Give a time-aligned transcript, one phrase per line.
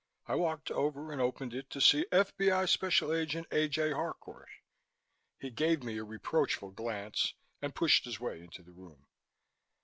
[0.25, 2.65] I walked over and opened it, to see F.B.I.
[2.65, 3.67] Special Agent A.
[3.67, 3.91] J.
[3.91, 4.49] Harcourt.
[5.37, 9.05] He gave me a reproachful glance and pushed his way into the room.